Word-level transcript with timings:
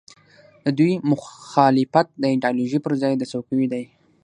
د 0.63 0.65
دوی 0.77 0.93
مخالفت 1.11 2.07
د 2.21 2.23
ایډیالوژۍ 2.31 2.79
پر 2.83 2.93
ځای 3.01 3.13
د 3.17 3.23
څوکیو 3.31 3.69
دی. 3.73 3.83